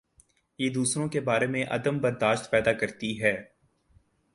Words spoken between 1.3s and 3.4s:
میں عدم بر داشت پیدا کر تی ہے۔